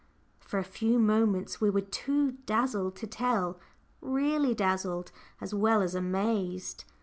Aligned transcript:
For 0.39 0.57
a 0.57 0.63
few 0.63 0.97
minutes 0.97 1.61
we 1.61 1.69
were 1.69 1.81
too 1.81 2.31
dazzled 2.47 2.95
to 2.95 3.05
tell 3.05 3.59
really 4.01 4.55
dazzled 4.55 5.11
as 5.39 5.53
well 5.53 5.83
as 5.83 5.93
amazed. 5.93 6.85